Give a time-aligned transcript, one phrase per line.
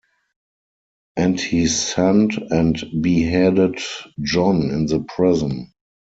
[1.15, 3.77] And he sent, and beheaded
[4.23, 5.73] John in the prison.